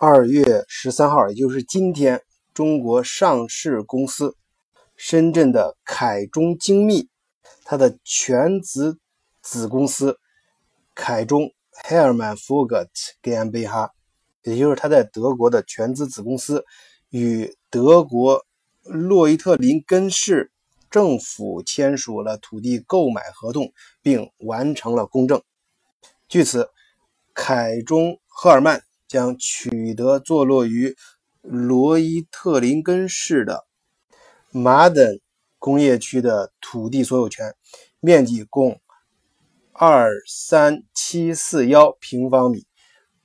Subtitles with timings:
[0.00, 2.22] 二月十三号，也就是今天，
[2.54, 4.36] 中国上市公司
[4.94, 7.08] 深圳的凯中精密，
[7.64, 9.00] 它的全资
[9.42, 10.20] 子公司
[10.94, 11.50] 凯中
[11.84, 12.86] Hermann Fogert
[13.24, 13.90] GmbH，
[14.44, 16.64] 也就是它在德国的全资子公司，
[17.10, 18.46] 与德国
[18.84, 20.52] 洛伊特林根市
[20.88, 25.42] 政府签署了土地购买合同，并完成了公证。
[26.28, 26.70] 据此，
[27.34, 28.80] 凯中赫尔曼。
[29.08, 30.94] 将取得坐落于
[31.40, 33.64] 罗伊特林根市的
[34.50, 35.18] 马等
[35.58, 37.54] 工业区的土地所有权，
[38.00, 38.80] 面积共
[39.72, 42.66] 二三七四幺平方米，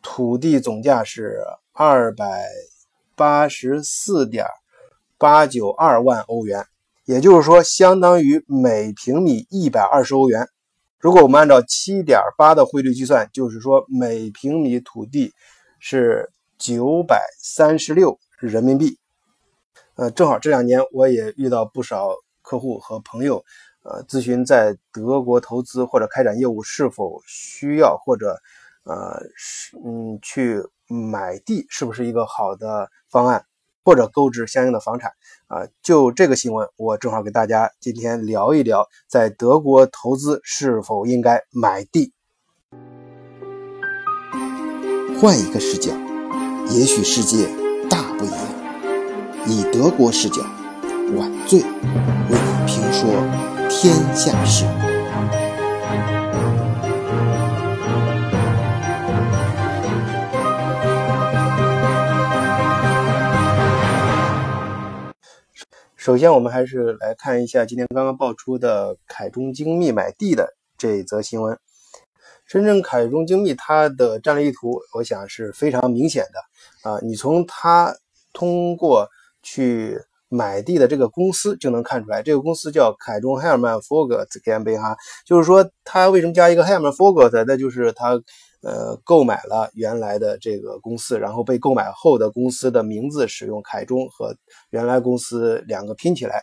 [0.00, 2.46] 土地总价是二百
[3.16, 4.46] 八十四点
[5.18, 6.64] 八九二万欧元，
[7.06, 10.48] 也就是说，相当于每平米一百二十欧元。
[10.98, 15.32] 如果我们按照七点八的汇率计算，就是说每平米土地。
[15.84, 18.96] 是九百三十六人民币，
[19.96, 23.44] 呃，正好这两年我也遇到不少客户和朋友，
[23.82, 28.40] 呃，咨询在德国投资或者开展业务是否需要或者，
[28.84, 33.44] 呃，是嗯去买地是不是一个好的方案，
[33.84, 35.10] 或者购置相应的房产
[35.48, 35.66] 啊？
[35.82, 42.12] 就这个新闻，我正好给大家今天聊一聊，在德国投资是否应该买地。
[45.22, 45.92] 换一个视角，
[46.68, 47.46] 也许世界
[47.88, 48.38] 大不一样。
[49.46, 50.42] 以德国视角，
[51.16, 51.66] 晚醉为
[52.30, 53.08] 你评说
[53.70, 54.64] 天下事。
[65.94, 71.56] 首先，我们还是来看一下今天刚刚爆出的凯中精密买地的这一则新闻。
[72.52, 76.98] 深圳凯中精密，它的战略意图，我想是非常明显的啊！
[77.02, 77.96] 你从它
[78.34, 79.08] 通过
[79.42, 84.94] 去买地的这个公司就能看出来，这个公司叫凯中 Hermann Fogert GmbH，
[85.24, 88.20] 就是说它为什么加一个 Hermann Fogert，那就是它
[88.60, 94.36] 呃购买了原来的这个公司，然后被购买后的公司的名字使用凯中和
[94.68, 96.42] 原来公司两个拼起来。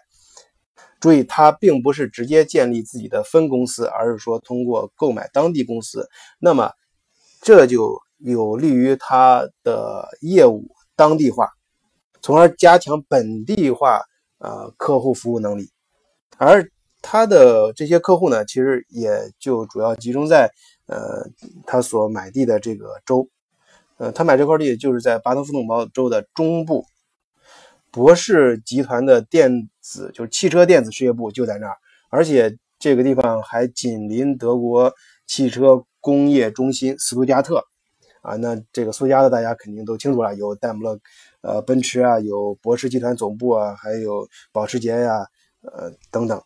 [0.99, 6.71] 注意，它并不是直接建立自己的分公司，而是说通过购买当地公司，那么
[7.41, 11.49] 这就有利于它的业务当地化，
[12.21, 14.01] 从而加强本地化
[14.39, 15.69] 呃客户服务能力。
[16.37, 16.69] 而
[17.01, 20.51] 它的这些客户呢，其实也就主要集中在
[20.87, 21.25] 呃
[21.65, 23.25] 他所买地的这个州，
[23.97, 26.85] 呃，他买这块地就是在巴登符腾堡州的中部。
[27.91, 31.75] 博士集团的电子就是汽车电子事业部就在那儿，
[32.09, 34.93] 而且这个地方还紧邻德国
[35.25, 37.63] 汽车工业中心斯图加特
[38.21, 38.35] 啊。
[38.35, 40.99] 那这个斯图加特大家肯定都清楚了，有戴姆勒、
[41.41, 45.25] 呃奔驰啊，有博世集团总部啊，还有保时捷呀，
[45.61, 46.39] 呃等等。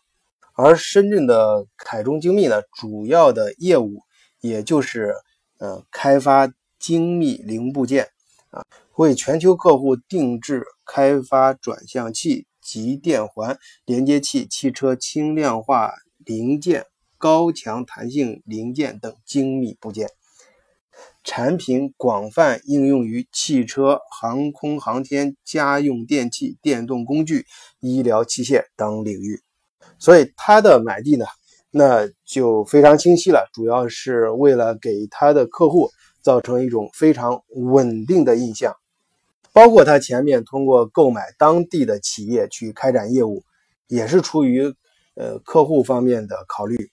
[0.56, 3.98] 而深圳的凯中精密呢，主要的业务
[4.40, 5.12] 也就是
[5.58, 8.08] 呃开发精密零部件
[8.50, 8.64] 啊。
[8.96, 15.92] 为全球客户定制开发转向器、集电环、连接器、汽车轻量化
[16.24, 16.86] 零件、
[17.18, 20.08] 高强弹性零件等精密部件，
[21.22, 27.44] 产品广泛应用于汽车、航空航天、家用电器、电动工具、
[27.80, 29.40] 医疗器械等领域。
[29.98, 31.26] 所以，他的买地呢，
[31.70, 35.90] 那就非常清晰了，主要是为了给他的客户
[36.22, 38.74] 造成一种非常稳定的印象。
[39.54, 43.44] 包括他前面通过购买当地的企业去开展业务，
[43.86, 44.64] 也是出于
[45.14, 46.90] 呃客户方面的考虑，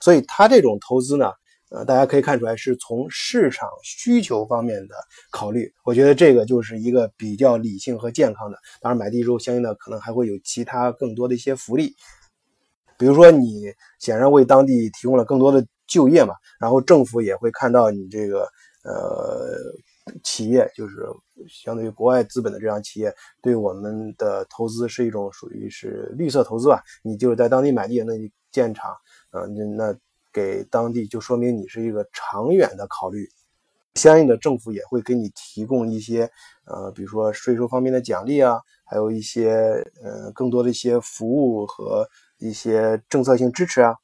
[0.00, 1.30] 所以他这种投资呢，
[1.70, 4.94] 呃，大家可以看出来是从市场需求方面的
[5.30, 5.70] 考虑。
[5.84, 8.56] 我觉得这个就是一个比较理性和健康的。
[8.80, 11.94] 当然，买地之后相应的可能还会有其他更多的一些福利，
[12.98, 18.48] 比如说你显然为当地提供了更多的就业嘛，然后政府也会看到你这个
[18.84, 19.54] 呃。
[20.22, 21.06] 企业就是
[21.48, 26.82] 相对于国外资本的这样企业，对我们的投资是一种属于是绿色投资吧？
[27.02, 28.90] 你就是在当地买地，那你建厂，
[29.30, 29.98] 啊，那那
[30.32, 33.28] 给当地就说明你是一个长远的考虑。
[33.96, 36.30] 相应的政府也会给你提供一些，
[36.64, 42.08] 呃，比如说税收方面的奖励啊，还有一些呃更多的一些服务和
[42.38, 43.96] 一些政策性支持啊。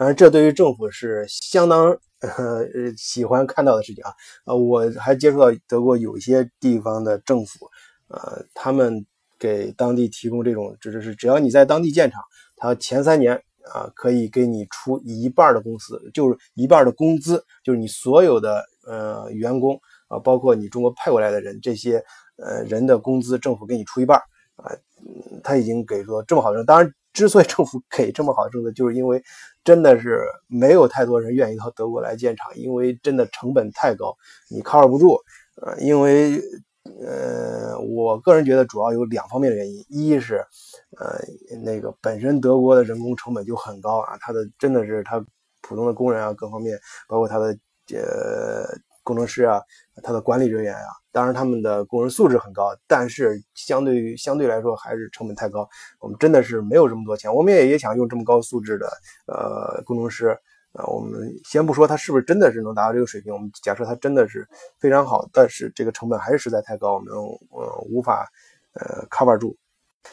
[0.00, 1.94] 当然，这对于政府是相当。
[2.20, 2.66] 呃，
[2.98, 4.12] 喜欢看到的事情啊，
[4.44, 7.66] 呃，我还接触到德国有些地方的政府，
[8.08, 9.06] 呃，他们
[9.38, 12.22] 给当地提供这种，就是只要你在当地建厂，
[12.56, 13.34] 他前三年
[13.72, 22.04] 啊可以给你出一半的公司，就是一半的工资，就是你所有的呃员工啊，包括你中国派过来的人，这些
[22.36, 24.18] 呃人的工资政府给你出一半
[24.56, 24.68] 啊，
[25.42, 26.62] 他已经给出这么好的。
[26.64, 29.22] 当然，之所以政府给这么好的政策，就是因为
[29.64, 34.16] 真的是没有太多人愿意到德国来建厂，因为真的成本太高，
[34.48, 35.18] 你靠不住。
[35.56, 36.40] 呃，因为
[37.04, 40.36] 呃，我个人觉得主要有两方面的原因，一是
[40.98, 41.18] 呃
[41.62, 45.24] 那个本身德国的人工成本就很高啊，他的真的是他
[45.60, 47.46] 普通的工人啊，各方面包括他的
[47.92, 48.64] 呃
[49.10, 49.60] 工程师啊，
[50.04, 55.68] 他的管理人员啊，当然他们的工人素质很高，但是相对于相对来说还是成本太高，
[55.98, 58.86] 我们真的是没有这么多钱，我们也也想用这么高素质的
[59.26, 60.38] 呃工程师。
[60.72, 64.46] 啊，我们先不说他是不是真的是能达到这个水平，我们假设他真的是
[64.78, 68.30] 非常好，但是这个成本还是实在太高，我们呃无法
[68.74, 69.56] 呃 cover 住。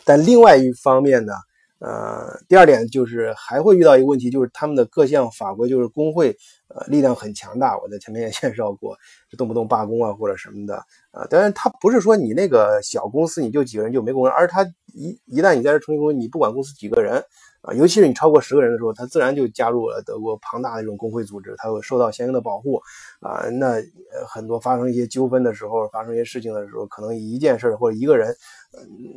[0.04, 1.34] 但另外一方面呢，
[1.80, 6.36] 呃，第二点就是还会遇到一个问题，就是他们的各项法规，就是工会
[6.70, 7.78] 呃力量很强大。
[7.80, 8.98] 我在前面也介绍过，
[9.38, 10.76] 动不动罢工啊或者什么的
[11.12, 11.26] 啊。
[11.30, 14.64] 当然，他不是说你那个小公司你就几个人就没工人，而他
[14.94, 17.24] 一一旦你在这成立公司，你不管公司几个人。
[17.62, 22.80] 啊，尤其是你超过十个人的时候，他自然就加入了德国庞大的这种工会组织，他会受到相应的保护。
[23.20, 23.82] 啊，那
[24.30, 28.34] 很多发生一些纠纷的时候，发生一些事情的时候，可能一件事或者一个人，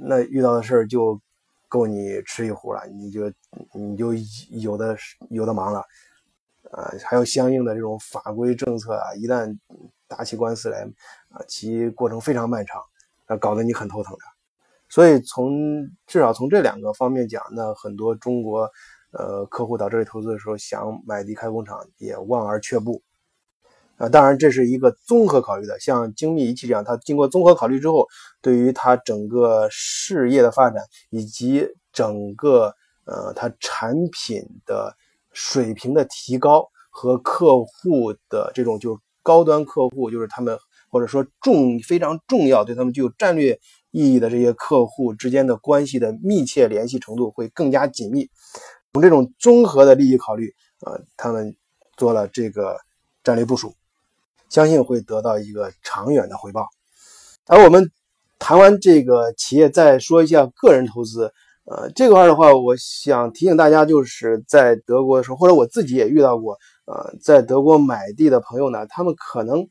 [0.03, 1.21] 那遇到的事就
[1.71, 3.33] 够你吃一壶了，你就
[3.73, 4.13] 你就
[4.51, 4.95] 有的
[5.31, 5.83] 有的忙了。
[6.73, 9.59] 啊，还有相应的这种法规政策啊，一旦
[10.07, 10.83] 打起官司来，
[11.31, 12.81] 啊，其过程非常漫长，
[13.27, 14.21] 啊，搞得你很头疼的。
[14.89, 18.71] 所以从至少从这两个方面讲，那很多中国
[19.13, 23.03] 呃客户到这里投资的时候，想买地开工厂也望而却步
[24.01, 24.09] 啊。
[24.09, 28.07] 当然这是一个综合考虑的，像精密仪器这样，它经过综合考虑之后，
[28.41, 32.75] 对于它整个事业的发展以及整个
[33.05, 34.97] 呃它产品的
[35.33, 40.59] 水平的提高和客户的这种就是高端客户，就是他们
[40.89, 43.61] 或者说重非常重要，对他们具有战略。
[43.93, 48.31] 意义的这些客户之间的关系的密切联系程度会更加紧密。
[48.93, 50.55] 从这种综合的利益考虑，
[50.87, 51.57] 啊，他们
[51.97, 52.77] 做了这个
[53.25, 53.75] 战略部署，
[54.51, 56.69] 相信会得到一个长远的回报。
[57.47, 57.91] 而我们
[58.39, 61.33] 谈完这个企业，再说一下个人投资。
[61.65, 69.67] 呃，这块的话，我想提醒大家，就是在德国的时候，或者我自己也遇到过，呃，在德国买地的朋友呢，他们可能，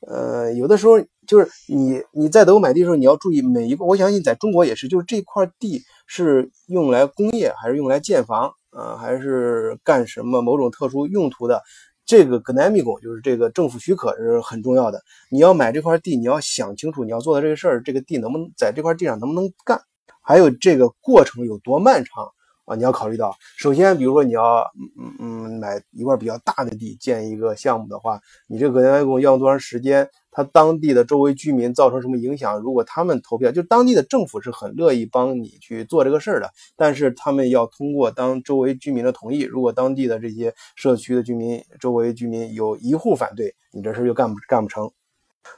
[0.00, 0.94] 呃，有的时候。
[1.24, 3.84] 就是你你在德国买地的时候，你要注意每一个。
[3.84, 11.62] 我相信在中国也是，就是这块地是用来工业还是用来建房啊，还是干什么某种特殊用途的？
[12.04, 15.02] 这个 g n a m i g o 就是这个政府许可是很重要的。
[15.30, 19.80] 你要买这块地，你要想清楚你要做的这个事儿，这个地能不能在这块地上能不能干，
[20.20, 22.28] 还有这个过程有多漫长
[22.64, 22.74] 啊？
[22.76, 23.34] 你要考虑到。
[23.56, 24.60] 首先，比如说你要
[24.98, 30.08] 嗯嗯买一块比较大的地建一个项目的话，你这个 g n a m i g o 要多长时间？
[30.34, 32.58] 他当地的周围居民造成什么影响？
[32.58, 39.42] 如果他们投票，就当地的政府是很乐意帮你去做这个事儿的，但是他们要通过当周围居民的同意。
[39.42, 44.90] 如果当地的这些社区的居民、周围居民有一户反对，你这事儿就干不干不成。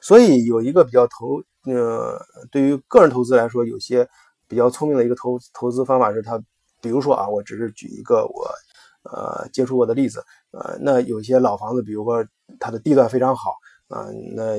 [0.01, 1.41] 所以有一个比较投，
[1.73, 2.21] 呃，
[2.51, 4.09] 对于个人投资来说，有些
[4.49, 6.43] 比较聪明的一个投投资方法是，他
[6.85, 8.47] 比如说啊，我只是举一个我
[9.11, 10.23] 呃接触过的例子，
[10.53, 12.25] 呃，那有些老房子，比如说
[12.61, 13.55] 它的地段非常好。
[13.89, 14.57] 啊，那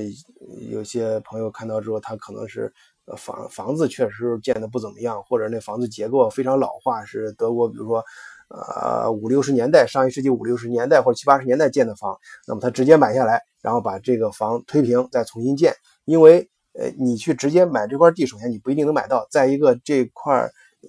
[0.69, 2.71] 有些朋友看到之后，他可能是
[3.17, 8.03] 房房子确实建的不怎么样，或者那房子结构非常老化，是德国，比如说，
[8.49, 12.15] 呃五六十年代，上一世纪五六十年代或者七八十年代建的房，
[12.47, 15.73] 那么他直接买下来，然后把这个房推平，再重新建，
[16.05, 16.47] 因为
[16.79, 20.33] 呃你去直接买这块地，首先你不一定能买到，再一个这块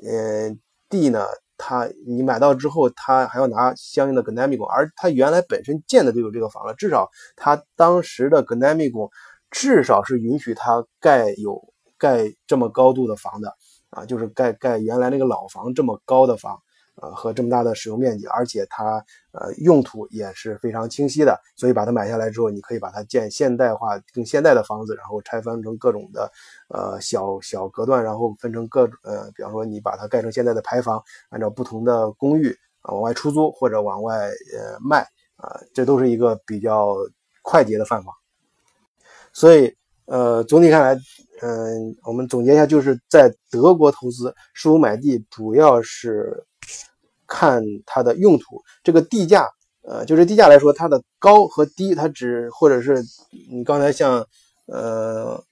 [0.06, 0.54] 呃
[0.88, 1.26] 地呢。
[1.58, 9.10] 他你买到之后，他还要拿相应的 g n a m i g o 而他原来本身建的就有这个房了，至少他当时的 g n a m i g o
[9.50, 11.58] 至少是允许他盖有
[11.96, 13.54] 盖这么高度的房的
[13.88, 16.60] 啊，就是盖盖原来那个老房这么高的房。
[17.02, 26.32] 呃，和这么大的使用面积，而且它呃用途也是非常清晰的，所以把它买下来之后，你可以把它建现代化、更现代的房子，然后拆分成各种的
[26.68, 32.50] 呃小小隔断，然后分成各呃，比方说你把它盖成现在的排房，按照不同的公寓
[32.80, 36.96] 啊往外出租或者往外呃卖啊，这都是一个比较
[37.42, 38.10] 快捷的办法。
[39.34, 39.76] 所以
[40.06, 40.98] 呃，总体看来，
[41.42, 46.42] 嗯，我们总结一下，就是在德国投资实物买地，主要是。
[47.26, 49.48] 看它的用途，这个地价，
[49.82, 53.02] 呃，就是地价来说，它的高和低，它只或者是
[53.50, 54.26] 你刚才像，
[54.66, 55.42] 呃，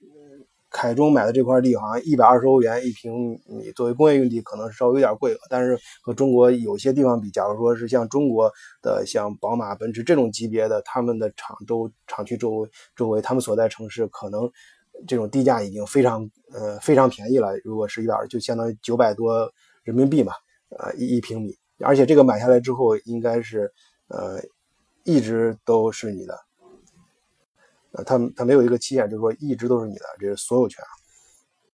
[0.69, 8.51] 凯中买的这块地好像一百二十欧元一平米，作为工业用地可能稍微有点贵，但是和中国有些地方比，假如说是像中国
[8.81, 14.51] 的像宝马、奔驰这种级别的，他们的厂周厂区周围周围，他们所在城市可能
[15.07, 17.55] 这种地价已经非常呃非常便宜了。
[17.63, 19.49] 如果是一百二，就相当于九百多
[19.83, 20.33] 人民币嘛，
[20.77, 23.71] 呃一一平米，而且这个买下来之后应该是
[24.07, 24.41] 呃
[25.03, 26.39] 一直都是你的。
[27.91, 30.83] 呃，它它没有一个期限，就是说一直都是你的，这是所有权，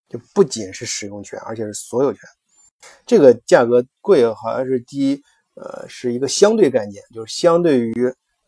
[0.08, 2.22] 就不仅是使用权，而且是所有权。
[3.06, 5.24] 这个价格贵好像是低，
[5.56, 7.94] 呃，是一个相对概念，就是相对于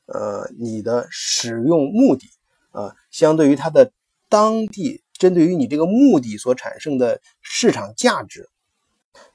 [0.05, 2.27] 呃你的使用目的
[2.71, 3.91] 啊，相对于它的
[4.29, 8.49] 当地针对于你这个目的所产生的市场价值，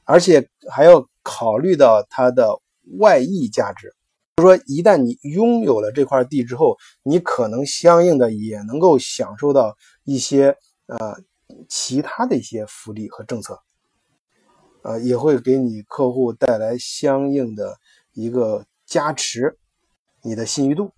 [0.04, 2.58] 而且还要考虑到它的
[2.98, 3.94] 外溢价值。
[4.36, 10.56] 就说，一旦你拥有了这块地之后，你可能相应的也能够享受到一些
[10.86, 10.96] 呃
[11.68, 13.60] 其他的一些福利和政策，
[14.82, 17.76] 呃，也会给你客户带来相应的
[18.14, 19.58] 一个加持，
[20.22, 20.92] 你的信誉度。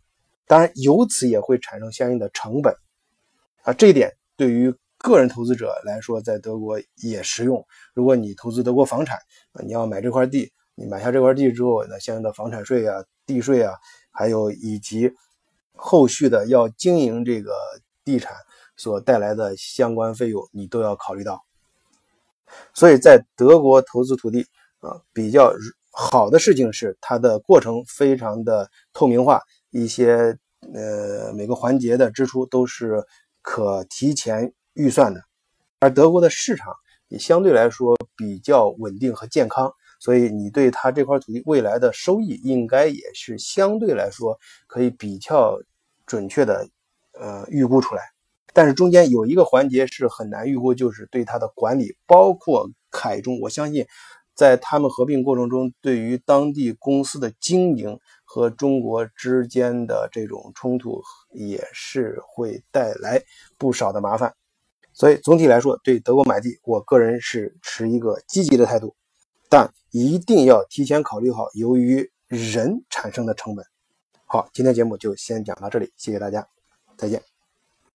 [0.47, 2.75] 当然，由此也会产生相应的成本
[3.63, 3.73] 啊。
[3.73, 7.67] 这一点对于个人投资者来说，在德国也实用。
[7.95, 9.19] 如果你投资德国房产，
[9.65, 13.05] 你要买这块地，你买下这块地之后，那相应的房产税啊。
[13.27, 13.75] 地税啊，
[14.11, 15.13] 还有以及
[15.77, 17.53] 后续的要经营这个
[18.05, 18.35] 地产
[18.77, 21.41] 所带来的相关费用，你都要考虑到。
[22.75, 24.49] 所以在德国投资土地
[24.81, 25.53] 啊，比较
[25.93, 29.41] 好的事情是它的过程非常的透明化，
[29.71, 30.37] 一些
[30.75, 33.05] 呃每个环节的支出都是
[33.43, 35.21] 可提前预算的，
[35.79, 36.75] 而德国的市场
[37.09, 39.73] 也相对来说比较稳定和健康。
[39.99, 45.59] 所以你对他这块土地未来的收益，应该也是相对来说可以比较
[46.07, 46.67] 准确的，
[47.13, 48.03] 呃，预估出来。
[48.55, 53.39] 但是中间有一个环节是很难预估，就是对它的管理，包括凯中。
[53.41, 53.87] 我相信，
[54.35, 63.23] 在他们合并过程中，对于当地公司的经营和中国之间的这种冲突，也是会带来
[63.59, 64.35] 不少的麻烦。
[64.93, 68.95] 所以总体来说，对德国买地，我个人是持一个积极的态度。
[69.49, 73.65] 但一定要提前考虑好由于人产生的成本。
[74.27, 76.47] 好，今天节目就先讲到这里，谢谢大家，
[76.97, 77.30] 再见。